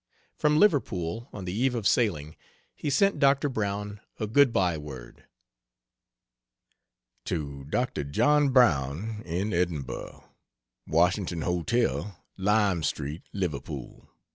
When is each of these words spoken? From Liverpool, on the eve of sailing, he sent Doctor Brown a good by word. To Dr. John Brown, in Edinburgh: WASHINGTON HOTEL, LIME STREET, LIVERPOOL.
From 0.35 0.57
Liverpool, 0.57 1.29
on 1.31 1.45
the 1.45 1.53
eve 1.53 1.75
of 1.75 1.87
sailing, 1.87 2.35
he 2.73 2.89
sent 2.89 3.19
Doctor 3.19 3.47
Brown 3.47 4.01
a 4.19 4.25
good 4.25 4.51
by 4.51 4.75
word. 4.75 5.25
To 7.25 7.65
Dr. 7.65 8.03
John 8.03 8.49
Brown, 8.49 9.21
in 9.27 9.53
Edinburgh: 9.53 10.27
WASHINGTON 10.87 11.41
HOTEL, 11.43 12.15
LIME 12.35 12.81
STREET, 12.81 13.21
LIVERPOOL. 13.31 14.09